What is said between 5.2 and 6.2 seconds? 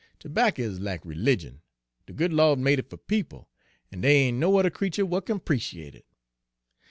kin 'preciate it.